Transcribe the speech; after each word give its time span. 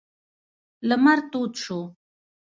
لمر 0.89 1.19
تود 1.31 1.51
شو. 1.63 1.79